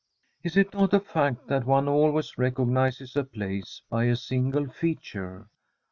Is 0.41 0.57
it 0.57 0.73
not 0.73 0.95
a 0.95 0.99
fact 0.99 1.45
that 1.45 1.67
one 1.67 1.87
always 1.87 2.35
recognises 2.35 3.15
a 3.15 3.23
place 3.23 3.83
by 3.91 4.05
a 4.05 4.15
single 4.15 4.67
feature 4.67 5.47